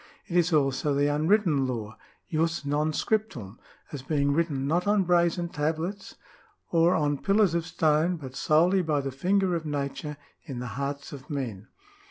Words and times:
It 0.25 0.35
is 0.35 0.51
also 0.51 0.95
the 0.95 1.13
Unwritten 1.13 1.67
Law 1.67 1.95
{jus 2.27 2.65
non 2.65 2.91
scriptum), 2.91 3.59
as 3.91 4.01
being 4.01 4.33
written 4.33 4.65
not 4.65 4.87
on 4.87 5.03
brazen 5.03 5.47
tablets 5.47 6.15
or 6.71 6.95
on 6.95 7.19
pillars 7.21 7.53
of 7.53 7.67
stone, 7.67 8.15
but 8.17 8.35
solely 8.35 8.81
by 8.81 9.01
the 9.01 9.11
finger 9.11 9.53
of 9.53 9.63
nature 9.63 10.17
in 10.43 10.57
the 10.57 10.65
hearts 10.73 11.13
of 11.13 11.29
men. 11.29 11.67